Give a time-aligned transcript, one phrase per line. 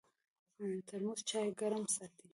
[0.87, 2.27] ترموز چای ګرم ساتي.